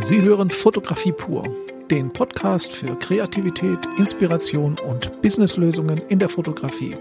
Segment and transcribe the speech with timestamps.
[0.00, 1.44] Sie hören Fotografie pur,
[1.88, 6.94] den Podcast für Kreativität, Inspiration und Businesslösungen in der Fotografie.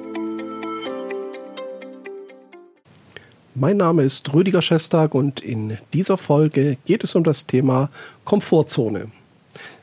[3.55, 7.89] Mein Name ist Rüdiger Schestag und in dieser Folge geht es um das Thema
[8.25, 9.11] Komfortzone.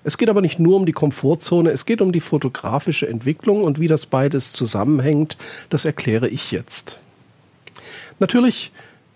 [0.04, 3.80] Es geht aber nicht nur um die Komfortzone, es geht um die fotografische Entwicklung und
[3.80, 5.36] wie das beides zusammenhängt,
[5.68, 7.00] das erkläre ich jetzt.
[8.20, 8.70] Natürlich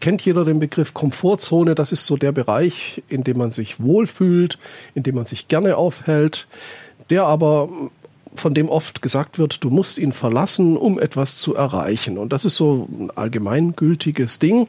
[0.05, 1.75] kennt jeder den Begriff Komfortzone.
[1.75, 4.59] Das ist so der Bereich, in dem man sich wohlfühlt,
[4.95, 6.47] in dem man sich gerne aufhält,
[7.09, 7.71] der aber
[8.35, 12.19] von dem oft gesagt wird, du musst ihn verlassen, um etwas zu erreichen.
[12.19, 14.67] Und das ist so ein allgemeingültiges Ding.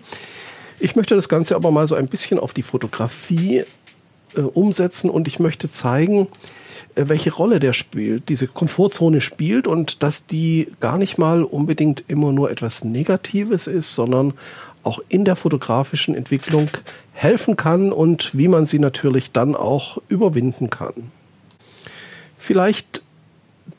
[0.79, 3.65] Ich möchte das Ganze aber mal so ein bisschen auf die Fotografie
[4.37, 6.29] äh, umsetzen und ich möchte zeigen,
[6.95, 12.05] äh, welche Rolle der spielt, diese Komfortzone spielt und dass die gar nicht mal unbedingt
[12.07, 14.33] immer nur etwas Negatives ist, sondern
[14.85, 16.69] auch in der fotografischen Entwicklung
[17.13, 21.11] helfen kann und wie man sie natürlich dann auch überwinden kann.
[22.37, 23.01] Vielleicht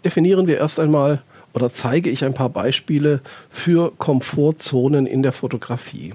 [0.04, 1.22] definieren wir erst einmal
[1.54, 6.14] oder zeige ich ein paar Beispiele für Komfortzonen in der Fotografie.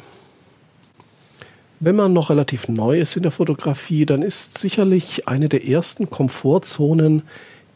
[1.80, 6.12] Wenn man noch relativ neu ist in der Fotografie, dann ist sicherlich eine der ersten
[6.12, 7.24] Komfortzonen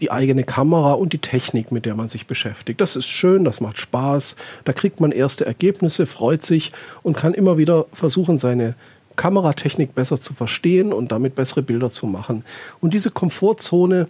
[0.01, 2.81] die eigene Kamera und die Technik, mit der man sich beschäftigt.
[2.81, 6.71] Das ist schön, das macht Spaß, da kriegt man erste Ergebnisse, freut sich
[7.03, 8.75] und kann immer wieder versuchen, seine
[9.15, 12.43] Kameratechnik besser zu verstehen und damit bessere Bilder zu machen.
[12.81, 14.07] Und diese Komfortzone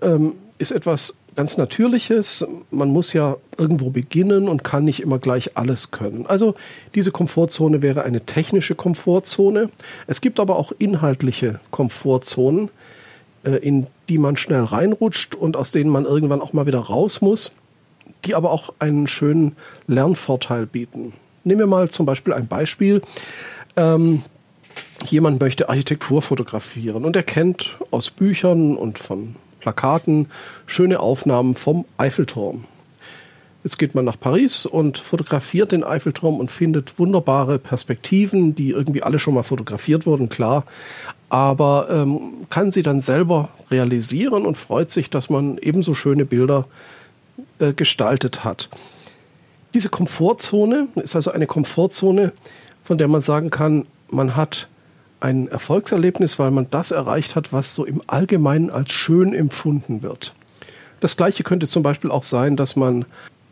[0.00, 2.46] ähm, ist etwas ganz Natürliches.
[2.70, 6.26] Man muss ja irgendwo beginnen und kann nicht immer gleich alles können.
[6.26, 6.54] Also
[6.94, 9.70] diese Komfortzone wäre eine technische Komfortzone.
[10.06, 12.70] Es gibt aber auch inhaltliche Komfortzonen.
[13.44, 17.20] Äh, in die man schnell reinrutscht und aus denen man irgendwann auch mal wieder raus
[17.20, 17.52] muss,
[18.24, 21.12] die aber auch einen schönen Lernvorteil bieten.
[21.44, 23.02] Nehmen wir mal zum Beispiel ein Beispiel.
[23.76, 24.22] Ähm,
[25.06, 30.28] jemand möchte Architektur fotografieren und er kennt aus Büchern und von Plakaten
[30.66, 32.64] schöne Aufnahmen vom Eiffelturm.
[33.66, 39.02] Jetzt geht man nach Paris und fotografiert den Eiffelturm und findet wunderbare Perspektiven, die irgendwie
[39.02, 40.64] alle schon mal fotografiert wurden, klar
[41.28, 46.66] aber ähm, kann sie dann selber realisieren und freut sich, dass man ebenso schöne Bilder
[47.58, 48.68] äh, gestaltet hat.
[49.74, 52.32] Diese Komfortzone ist also eine Komfortzone,
[52.82, 54.68] von der man sagen kann, man hat
[55.18, 60.34] ein Erfolgserlebnis, weil man das erreicht hat, was so im Allgemeinen als schön empfunden wird.
[61.00, 63.04] Das gleiche könnte zum Beispiel auch sein, dass man,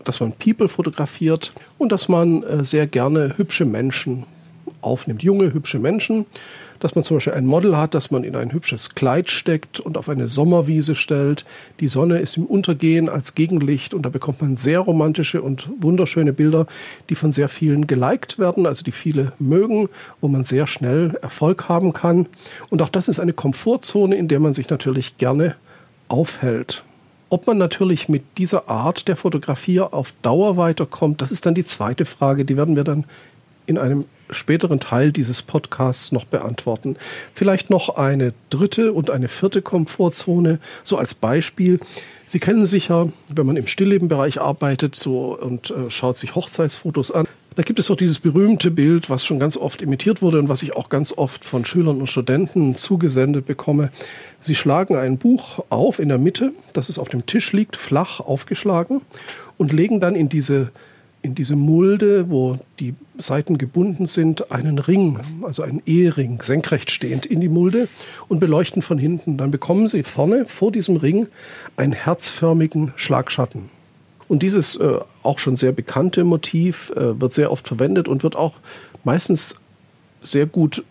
[0.04, 4.24] dass man People fotografiert und dass man äh, sehr gerne hübsche Menschen
[4.80, 6.26] aufnimmt, junge, hübsche Menschen
[6.84, 9.96] dass man zum Beispiel ein Model hat, das man in ein hübsches Kleid steckt und
[9.96, 11.46] auf eine Sommerwiese stellt.
[11.80, 16.34] Die Sonne ist im Untergehen als Gegenlicht und da bekommt man sehr romantische und wunderschöne
[16.34, 16.66] Bilder,
[17.08, 19.88] die von sehr vielen geliked werden, also die viele mögen,
[20.20, 22.26] wo man sehr schnell Erfolg haben kann.
[22.68, 25.54] Und auch das ist eine Komfortzone, in der man sich natürlich gerne
[26.08, 26.84] aufhält.
[27.34, 31.64] Ob man natürlich mit dieser Art der Fotografie auf Dauer weiterkommt, das ist dann die
[31.64, 32.44] zweite Frage.
[32.44, 33.06] Die werden wir dann
[33.66, 36.94] in einem späteren Teil dieses Podcasts noch beantworten.
[37.34, 41.80] Vielleicht noch eine dritte und eine vierte Komfortzone, so als Beispiel.
[42.28, 47.26] Sie kennen sicher, wenn man im Stilllebenbereich arbeitet so, und äh, schaut sich Hochzeitsfotos an,
[47.56, 50.62] da gibt es auch dieses berühmte Bild, was schon ganz oft imitiert wurde und was
[50.62, 53.90] ich auch ganz oft von Schülern und Studenten zugesendet bekomme.
[54.40, 58.20] Sie schlagen ein Buch auf in der Mitte, das es auf dem Tisch liegt, flach
[58.20, 59.02] aufgeschlagen
[59.56, 60.70] und legen dann in diese
[61.22, 67.24] in diese Mulde, wo die Seiten gebunden sind, einen Ring, also einen Ehering, senkrecht stehend
[67.24, 67.88] in die Mulde
[68.28, 69.38] und beleuchten von hinten.
[69.38, 71.28] Dann bekommen Sie vorne vor diesem Ring
[71.78, 73.73] einen herzförmigen Schlagschatten.
[74.28, 78.36] Und dieses äh, auch schon sehr bekannte Motiv äh, wird sehr oft verwendet und wird
[78.36, 78.54] auch
[79.04, 79.56] meistens
[80.22, 80.82] sehr gut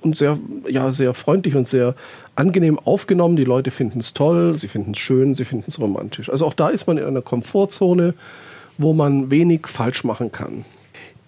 [0.00, 1.94] und sehr, ja, sehr freundlich und sehr
[2.36, 3.36] angenehm aufgenommen.
[3.36, 6.30] Die Leute finden es toll, sie finden es schön, sie finden es romantisch.
[6.30, 8.14] Also auch da ist man in einer Komfortzone
[8.78, 10.64] wo man wenig falsch machen kann.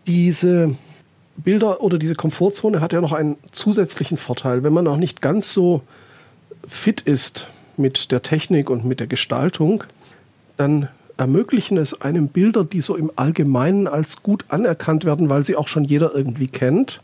[0.06, 0.76] Diese
[1.36, 4.62] Bilder oder diese Komfortzone hat ja noch einen zusätzlichen Vorteil.
[4.62, 5.82] Wenn man noch nicht ganz so
[6.66, 9.84] fit ist mit der Technik und mit der Gestaltung,
[10.56, 10.88] dann
[11.20, 15.68] ermöglichen es einem Bilder, die so im Allgemeinen als gut anerkannt werden, weil sie auch
[15.68, 17.02] schon jeder irgendwie kennt,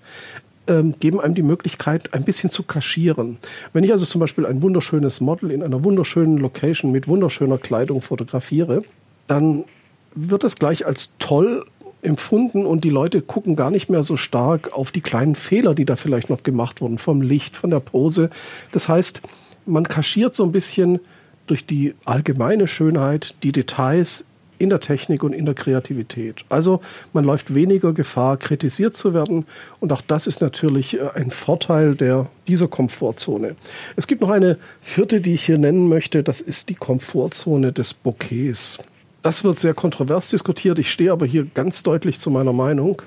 [0.66, 3.36] ähm, geben einem die Möglichkeit, ein bisschen zu kaschieren.
[3.74, 8.00] Wenn ich also zum Beispiel ein wunderschönes Model in einer wunderschönen Location mit wunderschöner Kleidung
[8.00, 8.84] fotografiere,
[9.26, 9.64] dann
[10.14, 11.66] wird das gleich als toll
[12.00, 15.84] empfunden und die Leute gucken gar nicht mehr so stark auf die kleinen Fehler, die
[15.84, 18.30] da vielleicht noch gemacht wurden, vom Licht, von der Pose.
[18.72, 19.20] Das heißt,
[19.66, 21.00] man kaschiert so ein bisschen
[21.46, 24.24] durch die allgemeine Schönheit die Details
[24.58, 26.44] in der Technik und in der Kreativität.
[26.48, 26.80] Also
[27.12, 29.46] man läuft weniger Gefahr, kritisiert zu werden.
[29.80, 33.56] Und auch das ist natürlich äh, ein Vorteil der, dieser Komfortzone.
[33.96, 36.22] Es gibt noch eine vierte, die ich hier nennen möchte.
[36.22, 38.78] Das ist die Komfortzone des Bouquets.
[39.22, 40.78] Das wird sehr kontrovers diskutiert.
[40.78, 43.02] Ich stehe aber hier ganz deutlich zu meiner Meinung.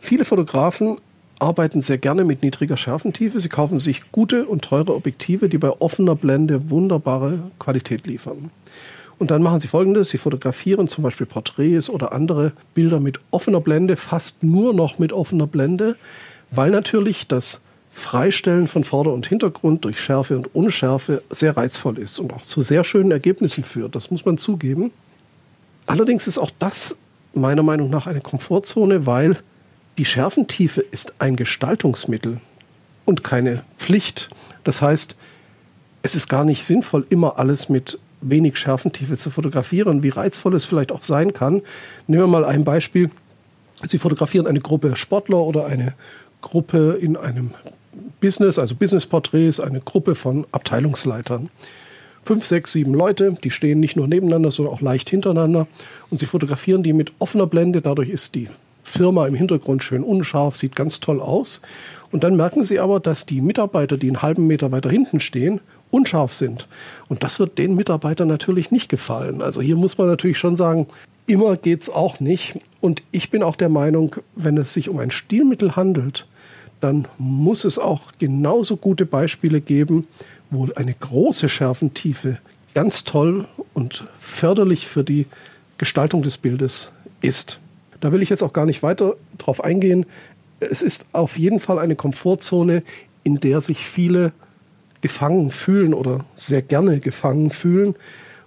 [0.00, 0.98] Viele Fotografen
[1.38, 3.40] arbeiten sehr gerne mit niedriger Schärfentiefe.
[3.40, 8.50] Sie kaufen sich gute und teure Objektive, die bei offener Blende wunderbare Qualität liefern.
[9.18, 13.60] Und dann machen sie folgendes: Sie fotografieren zum Beispiel Porträts oder andere Bilder mit offener
[13.60, 15.96] Blende, fast nur noch mit offener Blende,
[16.50, 22.18] weil natürlich das Freistellen von Vorder- und Hintergrund durch Schärfe und Unschärfe sehr reizvoll ist
[22.18, 23.94] und auch zu sehr schönen Ergebnissen führt.
[23.94, 24.90] Das muss man zugeben.
[25.86, 26.96] Allerdings ist auch das
[27.34, 29.38] meiner Meinung nach eine Komfortzone, weil
[29.98, 32.40] die Schärfentiefe ist ein Gestaltungsmittel
[33.04, 34.28] und keine Pflicht.
[34.64, 35.14] Das heißt,
[36.02, 40.64] es ist gar nicht sinnvoll, immer alles mit wenig Schärfentiefe zu fotografieren, wie reizvoll es
[40.64, 41.62] vielleicht auch sein kann.
[42.06, 43.10] Nehmen wir mal ein Beispiel.
[43.86, 45.94] Sie fotografieren eine Gruppe Sportler oder eine
[46.40, 47.50] Gruppe in einem
[48.20, 51.50] Business, also Businessporträts, eine Gruppe von Abteilungsleitern.
[52.24, 55.66] Fünf, sechs, sieben Leute, die stehen nicht nur nebeneinander, sondern auch leicht hintereinander.
[56.10, 57.82] Und sie fotografieren die mit offener Blende.
[57.82, 58.48] Dadurch ist die
[58.84, 61.60] Firma im Hintergrund schön unscharf, sieht ganz toll aus.
[62.12, 65.60] Und dann merken sie aber, dass die Mitarbeiter, die einen halben Meter weiter hinten stehen,
[65.90, 66.68] unscharf sind.
[67.08, 69.42] Und das wird den Mitarbeitern natürlich nicht gefallen.
[69.42, 70.86] Also hier muss man natürlich schon sagen,
[71.26, 72.60] immer geht es auch nicht.
[72.80, 76.26] Und ich bin auch der Meinung, wenn es sich um ein Stilmittel handelt,
[76.80, 80.06] dann muss es auch genauso gute Beispiele geben,
[80.50, 82.38] wo eine große Schärfentiefe
[82.74, 85.26] ganz toll und förderlich für die
[85.78, 87.58] Gestaltung des Bildes ist.
[88.04, 90.04] Da will ich jetzt auch gar nicht weiter drauf eingehen.
[90.60, 92.82] Es ist auf jeden Fall eine Komfortzone,
[93.22, 94.32] in der sich viele
[95.00, 97.94] gefangen fühlen oder sehr gerne gefangen fühlen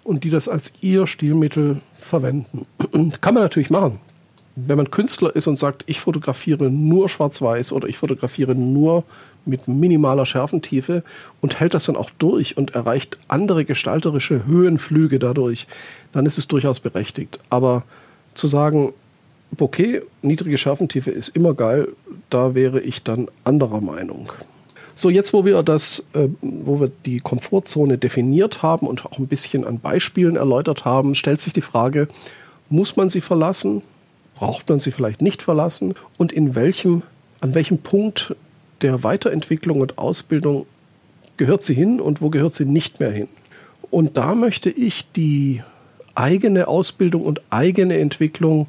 [0.04, 2.68] und die das als ihr Stilmittel verwenden.
[3.22, 4.00] Kann man natürlich machen.
[4.56, 9.06] Wenn man Künstler ist und sagt, ich fotografiere nur schwarz-weiß oder ich fotografiere nur
[9.46, 11.02] mit minimaler Schärfentiefe
[11.42, 15.66] und hält das dann auch durch und erreicht andere gestalterische Höhenflüge dadurch,
[16.12, 17.40] dann ist es durchaus berechtigt.
[17.50, 17.86] Aber
[18.36, 18.94] zu sagen,
[19.52, 21.90] Bokeh, niedrige Schärfentiefe ist immer geil,
[22.30, 24.32] da wäre ich dann anderer Meinung.
[24.96, 29.28] So, jetzt wo wir das, äh, wo wir die Komfortzone definiert haben und auch ein
[29.28, 32.08] bisschen an Beispielen erläutert haben, stellt sich die Frage,
[32.70, 33.84] muss man sie verlassen?
[34.36, 35.94] Braucht man sie vielleicht nicht verlassen?
[36.18, 37.04] Und in welchem,
[37.42, 38.36] an welchem Punkt
[38.82, 40.66] der Weiterentwicklung und Ausbildung
[41.38, 43.28] gehört sie hin und wo gehört sie nicht mehr hin?
[43.92, 45.62] Und da möchte ich die
[46.16, 48.68] eigene Ausbildung und eigene Entwicklung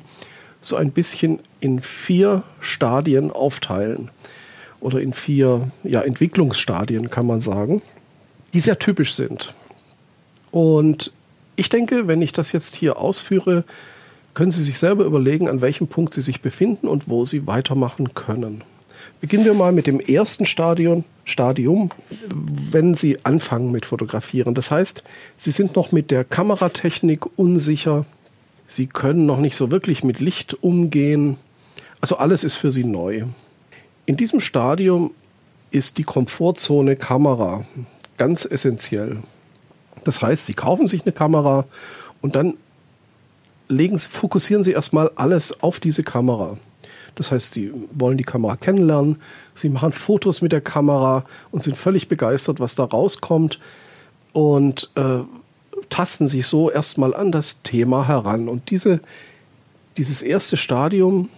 [0.61, 4.11] so ein bisschen in vier Stadien aufteilen
[4.81, 7.83] oder in vier ja, Entwicklungsstadien, kann man sagen,
[8.55, 9.55] die sehr typisch sind.
[10.51, 11.13] Und
[11.57, 13.65] ich denke, wenn ich das jetzt hier ausführe,
[14.35, 18.15] können Sie sich selber überlegen, an welchem Punkt Sie sich befinden und wo Sie weitermachen
[18.15, 18.63] können.
[19.21, 21.91] Beginnen wir mal mit dem ersten Stadion, Stadium,
[22.71, 24.55] wenn Sie anfangen mit Fotografieren.
[24.55, 25.03] Das heißt,
[25.37, 28.07] Sie sind noch mit der Kameratechnik unsicher.
[28.71, 31.39] Sie können noch nicht so wirklich mit Licht umgehen.
[32.03, 33.25] Also alles ist für Sie neu.
[34.05, 35.11] In diesem Stadium
[35.71, 37.65] ist die Komfortzone Kamera
[38.19, 39.23] ganz essentiell.
[40.05, 41.65] Das heißt, Sie kaufen sich eine Kamera
[42.21, 42.55] und dann
[43.69, 46.59] legen, fokussieren Sie erstmal alles auf diese Kamera.
[47.15, 49.17] Das heißt, Sie wollen die Kamera kennenlernen,
[49.55, 53.61] Sie machen Fotos mit der Kamera und sind völlig begeistert, was da rauskommt
[54.33, 55.21] und äh,
[55.89, 58.49] tasten sich so erstmal an das Thema heran.
[58.49, 59.01] Und diese,
[59.97, 61.29] dieses erste Stadium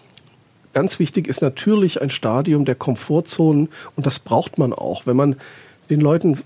[0.73, 5.07] ganz wichtig ist natürlich ein Stadium der Komfortzonen und das braucht man auch.
[5.07, 5.37] Wenn man
[5.89, 6.39] den Leuten,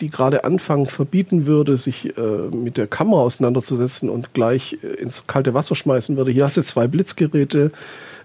[0.00, 2.20] die gerade anfangen, verbieten würde, sich äh,
[2.54, 6.62] mit der Kamera auseinanderzusetzen und gleich äh, ins kalte Wasser schmeißen würde, hier hast du
[6.62, 7.72] zwei Blitzgeräte,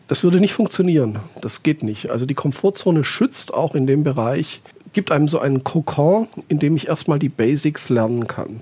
[0.08, 1.20] das würde nicht funktionieren.
[1.42, 2.10] Das geht nicht.
[2.10, 4.62] Also die Komfortzone schützt auch in dem Bereich,
[4.94, 8.62] gibt einem so einen Kokon, in dem ich erstmal die Basics lernen kann.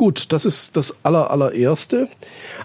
[0.00, 2.08] Gut, das ist das aller, allererste.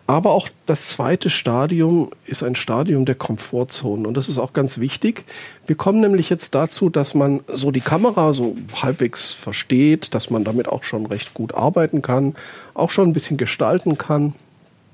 [0.07, 4.07] Aber auch das zweite Stadium ist ein Stadium der Komfortzone.
[4.07, 5.25] Und das ist auch ganz wichtig.
[5.67, 10.45] Wir kommen nämlich jetzt dazu, dass man so die Kamera so halbwegs versteht, dass man
[10.45, 12.35] damit auch schon recht gut arbeiten kann,
[12.73, 14.33] auch schon ein bisschen gestalten kann.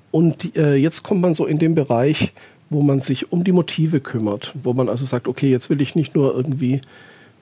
[0.10, 2.33] Und äh, jetzt kommt man so in den Bereich,
[2.71, 5.93] wo man sich um die Motive kümmert, wo man also sagt, okay, jetzt will ich
[5.93, 6.81] nicht nur irgendwie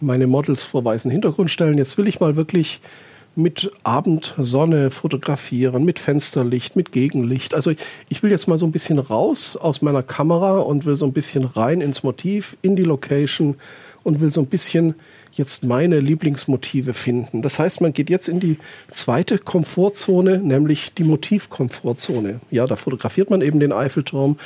[0.02, 2.82] meine Models vor weißen Hintergrund stellen, jetzt will ich mal wirklich
[3.40, 7.56] mit Abendsonne fotografieren, mit Fensterlicht, mit Gegenlicht.
[7.56, 7.72] Also
[8.10, 11.14] ich will jetzt mal so ein bisschen raus aus meiner Kamera und will so ein
[11.14, 13.56] bisschen rein ins Motiv, in die Location
[14.04, 14.96] und will so ein bisschen
[15.32, 17.42] jetzt meine Lieblingsmotive finden.
[17.42, 18.58] Das heißt, man geht jetzt in die
[18.92, 22.40] zweite Komfortzone, nämlich die Motivkomfortzone.
[22.52, 24.38] Ja, da fotografiert man eben den Eiffelturm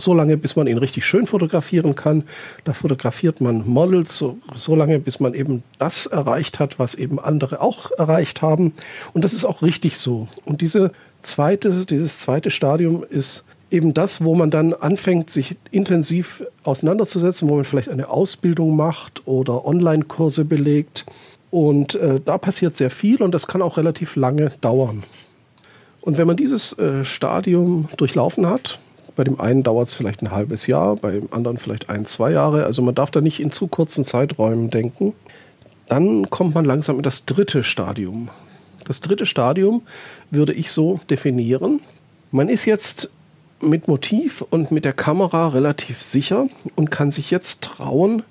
[0.00, 2.24] so lange, bis man ihn richtig schön fotografieren kann.
[2.64, 7.18] Da fotografiert man Models so, so lange, bis man eben das erreicht hat, was eben
[7.18, 8.72] andere auch erreicht haben.
[9.12, 10.28] Und das ist auch richtig so.
[10.44, 10.92] Und diese
[11.22, 17.56] zweite, dieses zweite Stadium ist eben das, wo man dann anfängt, sich intensiv auseinanderzusetzen, wo
[17.56, 21.06] man vielleicht eine Ausbildung macht oder Online-Kurse belegt.
[21.50, 25.02] Und äh, da passiert sehr viel und das kann auch relativ lange dauern.
[26.00, 28.78] Und wenn man dieses äh, Stadium durchlaufen hat,
[29.16, 32.64] bei dem einen dauert es vielleicht ein halbes Jahr, beim anderen vielleicht ein, zwei Jahre.
[32.64, 35.14] Also man darf da nicht in zu kurzen Zeiträumen denken.
[35.86, 38.28] Dann kommt man langsam in das dritte Stadium.
[38.84, 39.82] Das dritte Stadium
[40.30, 41.80] würde ich so definieren.
[42.30, 43.10] Man ist jetzt
[43.60, 48.22] mit Motiv und mit der Kamera relativ sicher und kann sich jetzt trauen,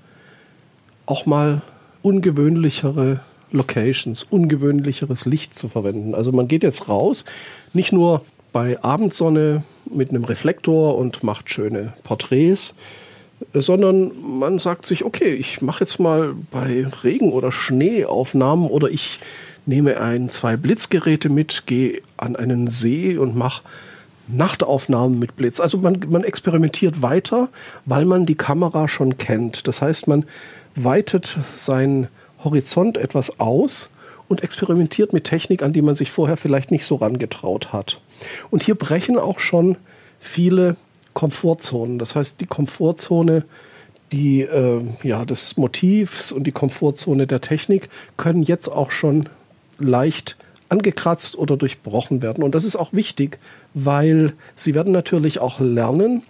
[1.05, 1.61] auch mal
[2.01, 3.19] ungewöhnlichere
[3.51, 6.15] Locations, ungewöhnlicheres Licht zu verwenden.
[6.15, 7.25] Also man geht jetzt raus,
[7.73, 12.73] nicht nur bei Abendsonne mit einem Reflektor und macht schöne Porträts,
[13.53, 18.89] sondern man sagt sich, okay, ich mache jetzt mal bei Regen oder Schnee Aufnahmen oder
[18.89, 19.19] ich
[19.65, 23.61] nehme ein, zwei Blitzgeräte mit, gehe an einen See und mache
[24.27, 25.59] Nachtaufnahmen mit Blitz.
[25.59, 27.49] Also man, man experimentiert weiter,
[27.85, 29.67] weil man die Kamera schon kennt.
[29.67, 30.25] Das heißt, man
[30.75, 32.07] weitet seinen
[32.43, 33.89] Horizont etwas aus
[34.27, 37.99] und experimentiert mit Technik, an die man sich vorher vielleicht nicht so rangetraut hat.
[38.49, 39.77] Und hier brechen auch schon
[40.19, 40.75] viele
[41.13, 41.99] Komfortzonen.
[41.99, 43.45] Das heißt, die Komfortzone
[44.11, 49.29] die, äh, ja, des Motivs und die Komfortzone der Technik können jetzt auch schon
[49.77, 50.37] leicht
[50.69, 52.43] angekratzt oder durchbrochen werden.
[52.43, 53.39] Und das ist auch wichtig,
[53.73, 56.23] weil sie werden natürlich auch lernen,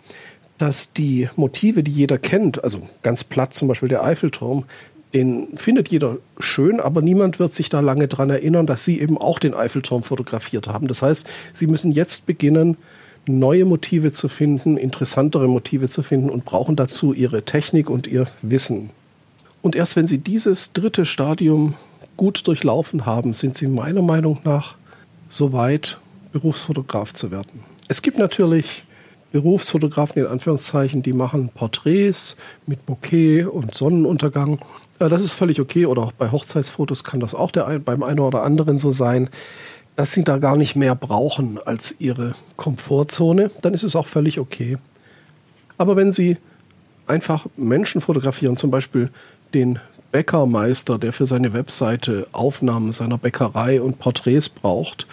[0.57, 4.65] dass die Motive, die jeder kennt, also ganz platt zum Beispiel der Eiffelturm,
[5.13, 9.17] den findet jeder schön, aber niemand wird sich da lange dran erinnern, dass sie eben
[9.17, 10.87] auch den Eiffelturm fotografiert haben.
[10.87, 12.77] Das heißt, sie müssen jetzt beginnen,
[13.25, 18.27] neue Motive zu finden, interessantere Motive zu finden und brauchen dazu ihre Technik und ihr
[18.41, 18.91] Wissen.
[19.61, 21.73] Und erst wenn sie dieses dritte Stadium
[22.17, 24.75] gut durchlaufen haben, sind sie meiner Meinung nach
[25.29, 25.97] so weit,
[26.31, 27.63] Berufsfotograf zu werden.
[27.87, 28.83] Es gibt natürlich
[29.31, 34.59] Berufsfotografen in Anführungszeichen, die machen Porträts mit Bouquet und Sonnenuntergang.
[34.97, 35.85] Das ist völlig okay.
[35.85, 39.29] Oder auch bei Hochzeitsfotos kann das auch der, beim einen oder anderen so sein,
[39.95, 43.51] dass sie da gar nicht mehr brauchen als ihre Komfortzone.
[43.61, 44.77] Dann ist es auch völlig okay.
[45.77, 46.37] Aber wenn sie
[47.07, 49.09] einfach Menschen fotografieren, zum Beispiel
[49.53, 49.79] den
[50.11, 55.05] Bäckermeister, der für seine Webseite Aufnahmen seiner Bäckerei und Porträts braucht,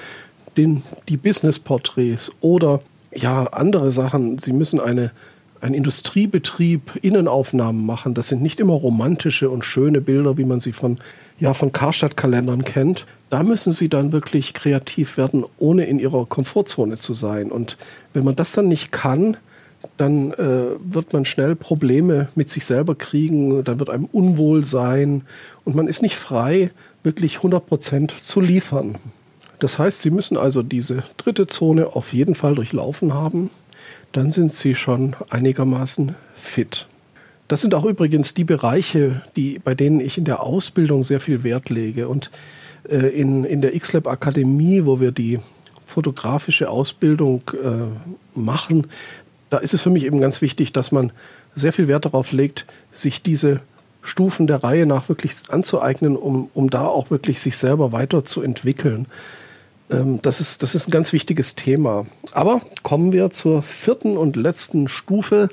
[0.56, 2.80] den, die Business-Porträts oder
[3.16, 4.38] ja, andere Sachen.
[4.38, 5.10] Sie müssen eine,
[5.60, 8.14] ein Industriebetrieb Innenaufnahmen machen.
[8.14, 10.98] Das sind nicht immer romantische und schöne Bilder, wie man sie von,
[11.38, 13.06] ja, von Karstadt-Kalendern kennt.
[13.30, 17.50] Da müssen sie dann wirklich kreativ werden, ohne in ihrer Komfortzone zu sein.
[17.50, 17.76] Und
[18.12, 19.36] wenn man das dann nicht kann,
[19.96, 25.22] dann äh, wird man schnell Probleme mit sich selber kriegen, dann wird einem unwohl sein
[25.64, 26.70] und man ist nicht frei,
[27.02, 28.96] wirklich 100% zu liefern.
[29.58, 33.50] Das heißt, Sie müssen also diese dritte Zone auf jeden Fall durchlaufen haben,
[34.12, 36.86] dann sind Sie schon einigermaßen fit.
[37.48, 41.44] Das sind auch übrigens die Bereiche, die, bei denen ich in der Ausbildung sehr viel
[41.44, 42.08] Wert lege.
[42.08, 42.30] Und
[42.88, 45.38] äh, in, in der XLab Akademie, wo wir die
[45.86, 48.88] fotografische Ausbildung äh, machen,
[49.48, 51.12] da ist es für mich eben ganz wichtig, dass man
[51.54, 53.60] sehr viel Wert darauf legt, sich diese
[54.02, 59.06] Stufen der Reihe nach wirklich anzueignen, um, um da auch wirklich sich selber weiterzuentwickeln.
[59.90, 62.06] Ähm, das, ist, das ist ein ganz wichtiges Thema.
[62.32, 65.48] Aber kommen wir zur vierten und letzten Stufe.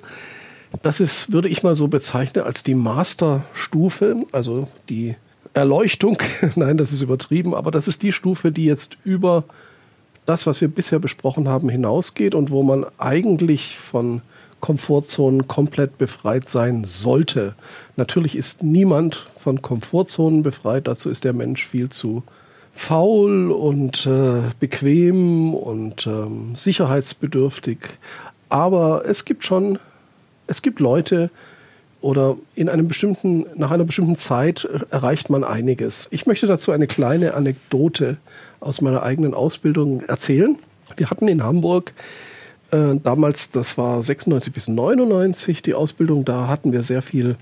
[0.82, 5.16] Das ist, würde ich mal so bezeichnen, als die Masterstufe, also die
[5.54, 6.18] Erleuchtung.
[6.56, 9.44] Nein, das ist übertrieben, aber das ist die Stufe, die jetzt über
[10.25, 14.22] das, was wir bisher besprochen haben, hinausgeht und wo man eigentlich von
[14.62, 17.54] Komfortzonen komplett befreit sein sollte.
[17.98, 22.24] Natürlich ist niemand von Komfortzonen befreit, dazu ist der Mensch viel zu
[22.74, 27.77] faul und äh, bequem und ähm, sicherheitsbedürftig.
[28.50, 29.80] Aber es gibt schon,
[30.48, 31.30] es gibt Leute,
[32.03, 36.10] oder in einem bestimmten, nach einer bestimmten Zeit erreicht man einiges.
[36.12, 38.18] Ich möchte dazu eine kleine Anekdote
[38.60, 40.58] aus meiner eigenen Ausbildung erzählen.
[40.98, 41.94] Wir hatten in Hamburg
[42.72, 47.38] äh, damals, das war 96 bis 99 die Ausbildung, da hatten wir sehr viel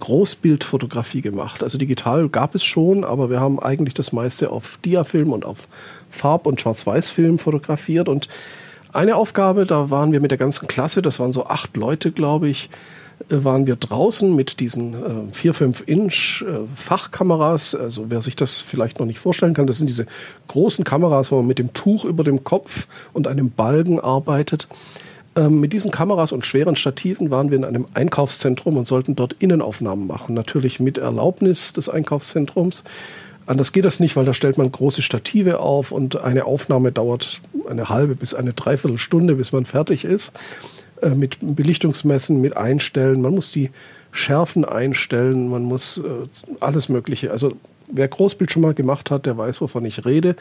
[0.00, 1.62] Großbildfotografie gemacht.
[1.62, 5.68] Also digital gab es schon, aber wir haben eigentlich das meiste auf Diafilm und auf
[6.10, 8.08] Farb- und Schwarz-Weiß-Film fotografiert.
[8.08, 8.28] Und
[8.92, 12.48] eine Aufgabe, da waren wir mit der ganzen Klasse, das waren so acht Leute, glaube
[12.48, 12.70] ich,
[13.28, 17.74] äh, waren wir draußen mit diesen äh, 4, 5 Inch äh, Fachkameras.
[17.74, 20.06] Also wer sich das vielleicht noch nicht vorstellen kann, das sind diese
[20.48, 24.68] großen Kameras, wo man mit dem Tuch über dem Kopf und einem Balgen arbeitet.
[25.38, 29.36] Ähm, mit diesen Kameras und schweren Stativen waren wir in einem Einkaufszentrum und sollten dort
[29.38, 30.34] Innenaufnahmen machen.
[30.34, 32.82] Natürlich mit Erlaubnis des Einkaufszentrums.
[33.46, 37.40] Anders geht das nicht, weil da stellt man große Stative auf und eine Aufnahme dauert
[37.68, 40.32] eine halbe bis eine Dreiviertelstunde, bis man fertig ist.
[41.02, 43.22] Äh, mit Belichtungsmessen, mit Einstellen.
[43.22, 43.70] Man muss die
[44.10, 46.02] Schärfen einstellen, man muss äh,
[46.58, 47.30] alles Mögliche.
[47.30, 47.52] Also
[47.86, 50.34] wer Großbild schon mal gemacht hat, der weiß, wovon ich rede.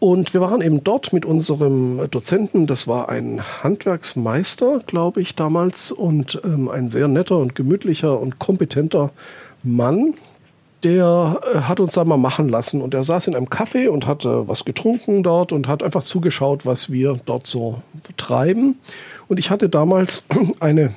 [0.00, 5.90] Und wir waren eben dort mit unserem Dozenten, das war ein Handwerksmeister, glaube ich, damals,
[5.90, 9.10] und ähm, ein sehr netter und gemütlicher und kompetenter
[9.64, 10.14] Mann,
[10.84, 12.80] der äh, hat uns da mal machen lassen.
[12.80, 16.04] Und er saß in einem Café und hat äh, was getrunken dort und hat einfach
[16.04, 17.82] zugeschaut, was wir dort so
[18.16, 18.78] treiben.
[19.26, 20.22] Und ich hatte damals
[20.60, 20.92] eine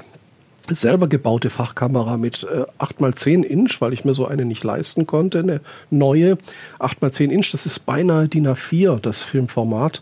[0.70, 5.40] selber gebaute Fachkamera mit äh, 8x10 Inch, weil ich mir so eine nicht leisten konnte,
[5.40, 6.38] eine neue
[6.80, 10.02] 8x10 Inch, das ist beinahe DIN A4, das Filmformat.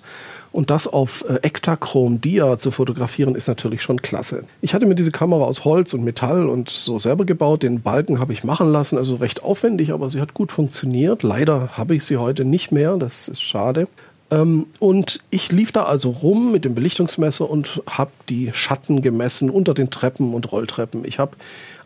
[0.51, 4.45] Und das auf äh, Ektachrom Dia zu fotografieren, ist natürlich schon klasse.
[4.61, 7.61] Ich hatte mir diese Kamera aus Holz und Metall und so selber gebaut.
[7.61, 11.21] Den Balken habe ich machen lassen, also recht aufwendig, aber sie hat gut funktioniert.
[11.21, 13.87] Leider habe ich sie heute nicht mehr, das ist schade.
[14.31, 19.50] Ähm, und ich lief da also rum mit dem Belichtungsmesser und habe die Schatten gemessen
[19.50, 21.05] unter den Treppen und Rolltreppen.
[21.05, 21.36] Ich habe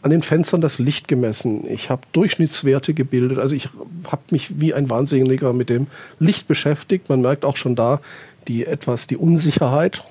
[0.02, 1.66] an den Fenstern das Licht gemessen.
[1.70, 3.40] Ich habe Durchschnittswerte gebildet.
[3.40, 3.70] Also ich
[4.08, 5.88] habe mich wie ein Wahnsinniger mit dem
[6.20, 7.10] Licht beschäftigt.
[7.10, 8.02] Man merkt auch schon da
[8.48, 10.04] die etwas die Unsicherheit.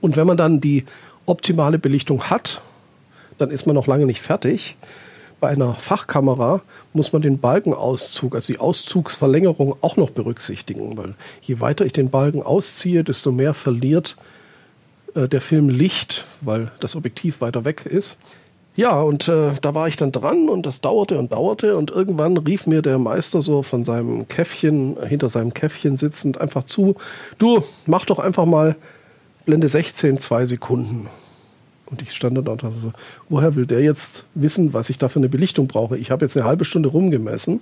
[0.00, 0.84] Und wenn man dann die
[1.26, 2.60] optimale Belichtung hat,
[3.38, 4.76] dann ist man noch lange nicht fertig
[5.42, 11.58] bei einer Fachkamera muss man den Balkenauszug, also die Auszugsverlängerung auch noch berücksichtigen, weil je
[11.58, 14.16] weiter ich den Balken ausziehe, desto mehr verliert
[15.14, 18.18] äh, der Film Licht, weil das Objektiv weiter weg ist.
[18.76, 22.36] Ja, und äh, da war ich dann dran und das dauerte und dauerte und irgendwann
[22.36, 26.94] rief mir der Meister so von seinem Käffchen, hinter seinem Käffchen sitzend, einfach zu,
[27.38, 28.76] du, mach doch einfach mal
[29.44, 31.08] Blende 16, zwei Sekunden.
[31.92, 32.92] Und ich stand dann da und dachte so,
[33.28, 35.98] woher will der jetzt wissen, was ich da für eine Belichtung brauche?
[35.98, 37.60] Ich habe jetzt eine halbe Stunde rumgemessen.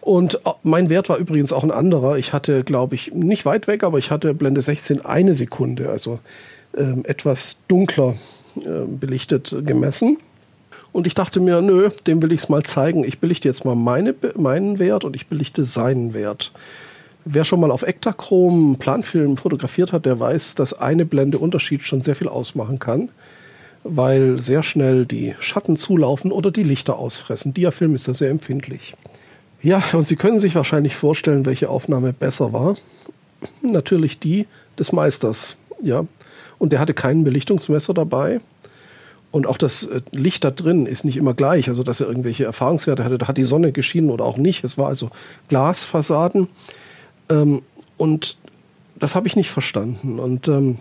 [0.00, 2.18] Und äh, mein Wert war übrigens auch ein anderer.
[2.18, 6.18] Ich hatte, glaube ich, nicht weit weg, aber ich hatte Blende 16 eine Sekunde, also
[6.76, 8.16] ähm, etwas dunkler
[8.56, 10.18] äh, belichtet gemessen.
[10.90, 13.04] Und ich dachte mir, nö, dem will ich es mal zeigen.
[13.04, 16.50] Ich belichte jetzt mal meine, meinen Wert und ich belichte seinen Wert.
[17.24, 22.02] Wer schon mal auf Ektachrom Planfilm fotografiert hat, der weiß, dass eine Blende Unterschied schon
[22.02, 23.10] sehr viel ausmachen kann
[23.88, 27.54] weil sehr schnell die Schatten zulaufen oder die Lichter ausfressen.
[27.54, 28.94] Diafilm ist da sehr empfindlich.
[29.62, 32.76] Ja, und Sie können sich wahrscheinlich vorstellen, welche Aufnahme besser war.
[33.62, 34.46] Natürlich die
[34.78, 36.04] des Meisters, ja.
[36.58, 38.40] Und der hatte keinen Belichtungsmesser dabei.
[39.30, 42.44] Und auch das äh, Licht da drin ist nicht immer gleich, also dass er irgendwelche
[42.44, 43.18] Erfahrungswerte hatte.
[43.18, 44.64] Da hat die Sonne geschienen oder auch nicht.
[44.64, 45.10] Es war also
[45.48, 46.48] Glasfassaden.
[47.28, 47.62] Ähm,
[47.96, 48.36] und
[48.98, 50.18] das habe ich nicht verstanden.
[50.18, 50.78] Und ähm,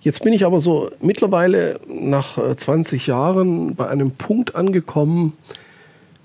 [0.00, 5.32] Jetzt bin ich aber so mittlerweile nach 20 äh, Jahren bei einem Punkt angekommen,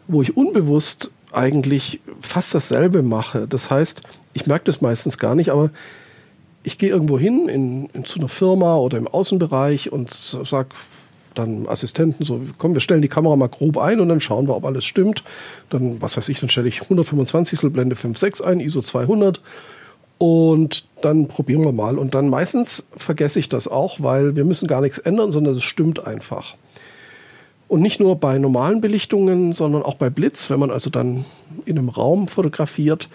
[0.08, 3.48] wo ich unbewusst eigentlich fast dasselbe mache.
[3.48, 4.02] Das heißt,
[4.34, 5.72] ich merke das meistens gar nicht, aber
[6.64, 10.70] ich gehe irgendwo hin in, in, zu einer Firma oder im Außenbereich und sage
[11.34, 14.56] dann Assistenten so, komm, wir stellen die Kamera mal grob ein und dann schauen wir,
[14.56, 15.24] ob alles stimmt.
[15.70, 19.42] Dann, was weiß ich, dann stelle ich 125 Blende 5.6 ein, ISO 200
[20.24, 21.98] und dann probieren wir mal.
[21.98, 25.66] Und dann meistens vergesse ich das auch, weil wir müssen gar nichts ändern, sondern es
[25.66, 26.56] stimmt einfach.
[27.68, 31.26] Und nicht nur bei normalen Belichtungen, sondern auch bei Blitz, wenn man also dann
[31.66, 33.10] in einem Raum fotografiert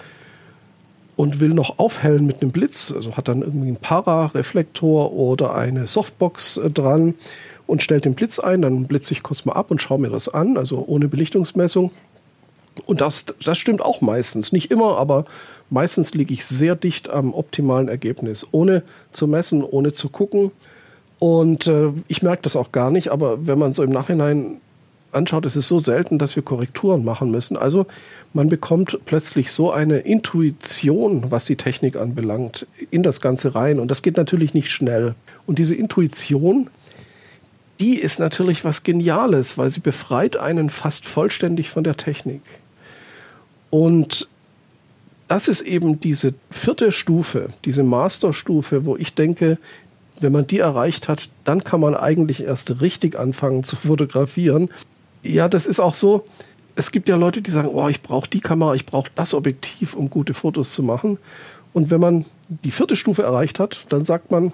[1.17, 5.89] und will noch aufhellen mit einem Blitz, also hat dann irgendwie einen Para-Reflektor oder eine
[5.89, 7.15] Softbox äh, dran
[7.67, 10.29] und stellt den Blitz ein, dann blitze ich kurz mal ab und schaue mir das
[10.29, 11.91] an, also ohne Belichtungsmessung.
[12.85, 14.53] Und das, das stimmt auch meistens.
[14.53, 15.25] Nicht immer, aber
[15.71, 20.51] Meistens liege ich sehr dicht am optimalen Ergebnis, ohne zu messen, ohne zu gucken.
[21.19, 24.61] Und äh, ich merke das auch gar nicht, aber wenn man so im Nachhinein
[25.13, 27.57] anschaut, ist es so selten, dass wir Korrekturen machen müssen.
[27.57, 27.87] Also
[28.33, 33.81] man bekommt plötzlich so eine Intuition, was die Technik anbelangt, in das Ganze rein.
[33.81, 35.15] Und das geht natürlich nicht schnell.
[35.47, 36.69] Und diese Intuition,
[37.81, 42.43] die ist natürlich was Geniales, weil sie befreit einen fast vollständig von der Technik.
[43.71, 44.29] Und
[45.29, 49.59] das ist eben diese vierte Stufe, diese Masterstufe, wo ich denke,
[50.21, 54.69] wenn man die erreicht hat, dann kann man eigentlich erst richtig anfangen zu fotografieren.
[55.23, 56.25] Ja, das ist auch so.
[56.75, 59.95] Es gibt ja Leute, die sagen, oh, ich brauche die Kamera, ich brauche das Objektiv,
[59.95, 61.19] um gute Fotos zu machen.
[61.73, 64.53] Und wenn man die vierte Stufe erreicht hat, dann sagt man,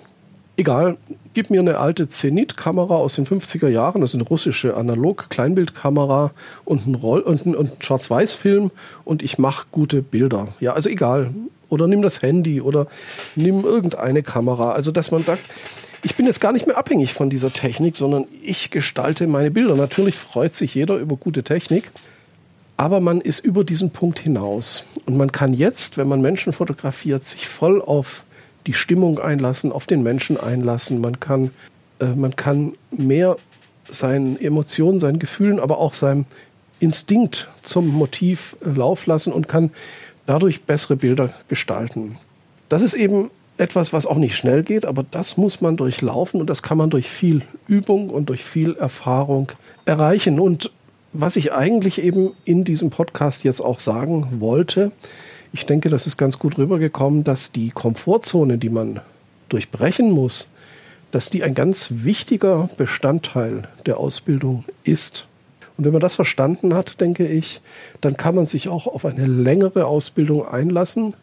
[0.56, 0.98] Egal,
[1.32, 6.30] gib mir eine alte Zenit-Kamera aus den 50er Jahren, das ist eine russische Analog-Kleinbildkamera
[6.64, 8.70] und ein, Roll und ein, und ein Schwarz-Weiß-Film
[9.04, 10.48] und ich mache gute Bilder.
[10.60, 11.34] Ja, also egal.
[11.70, 12.86] Oder nimm das Handy oder
[13.34, 14.72] nimm irgendeine Kamera.
[14.72, 15.42] Also, dass man sagt,
[16.04, 19.74] ich bin jetzt gar nicht mehr abhängig von dieser Technik, sondern ich gestalte meine Bilder.
[19.74, 21.90] Natürlich freut sich jeder über gute Technik,
[22.76, 24.84] aber man ist über diesen Punkt hinaus.
[25.06, 28.23] Und man kann jetzt, wenn man Menschen fotografiert, sich voll auf
[28.66, 31.00] die Stimmung einlassen, auf den Menschen einlassen.
[31.00, 31.50] Man kann,
[32.00, 33.36] äh, man kann mehr
[33.90, 36.24] seinen Emotionen, seinen Gefühlen, aber auch seinem
[36.80, 39.70] Instinkt zum Motiv äh, Lauf lassen und kann
[40.26, 42.16] dadurch bessere Bilder gestalten.
[42.68, 46.50] Das ist eben etwas, was auch nicht schnell geht, aber das muss man durchlaufen und
[46.50, 49.52] das kann man durch viel Übung und durch viel Erfahrung
[49.84, 50.40] erreichen.
[50.40, 50.72] Und
[51.12, 54.90] was ich eigentlich eben in diesem Podcast jetzt auch sagen wollte,
[55.54, 59.00] ich denke, das ist ganz gut rübergekommen, dass die Komfortzone, die man
[59.48, 60.48] durchbrechen muss,
[61.12, 65.28] dass die ein ganz wichtiger Bestandteil der Ausbildung ist.
[65.76, 67.60] Und wenn man das verstanden hat, denke ich,
[68.00, 71.14] dann kann man sich auch auf eine längere Ausbildung einlassen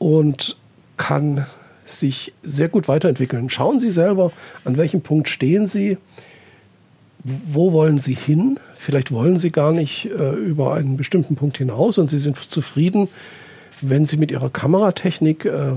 [0.00, 0.56] und
[0.96, 1.46] kann
[1.86, 3.50] sich sehr gut weiterentwickeln.
[3.50, 4.32] Schauen Sie selber,
[4.64, 5.96] an welchem Punkt stehen Sie,
[7.46, 8.58] wo wollen Sie hin?
[8.76, 13.08] Vielleicht wollen Sie gar nicht äh, über einen bestimmten Punkt hinaus und Sie sind zufrieden,
[13.80, 15.72] wenn Sie mit Ihrer Kameratechnik äh,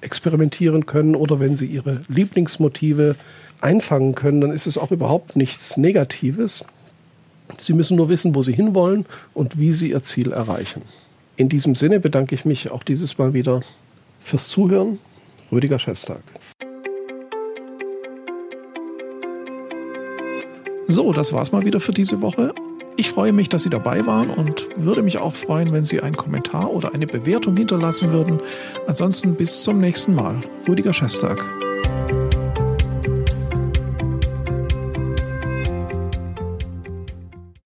[0.00, 3.16] experimentieren können oder wenn Sie Ihre Lieblingsmotive
[3.60, 6.64] einfangen können, dann ist es auch überhaupt nichts Negatives.
[7.58, 10.82] Sie müssen nur wissen, wo Sie hinwollen und wie Sie Ihr Ziel erreichen.
[11.36, 13.60] In diesem Sinne bedanke ich mich auch dieses Mal wieder
[14.20, 14.98] fürs Zuhören.
[15.52, 16.22] Rüdiger Schestag.
[20.88, 22.54] So, das war's mal wieder für diese Woche.
[22.96, 26.16] Ich freue mich, dass Sie dabei waren und würde mich auch freuen, wenn Sie einen
[26.16, 28.40] Kommentar oder eine Bewertung hinterlassen würden.
[28.86, 30.36] Ansonsten bis zum nächsten Mal.
[30.66, 31.44] Rüdiger Schestag.